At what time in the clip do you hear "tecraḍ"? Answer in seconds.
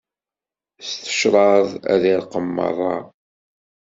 1.01-1.67